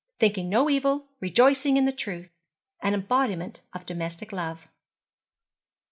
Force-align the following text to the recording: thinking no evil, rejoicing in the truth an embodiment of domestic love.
thinking 0.17 0.49
no 0.49 0.67
evil, 0.67 1.09
rejoicing 1.19 1.77
in 1.77 1.85
the 1.85 1.91
truth 1.91 2.31
an 2.81 2.95
embodiment 2.95 3.61
of 3.71 3.85
domestic 3.85 4.31
love. 4.31 4.67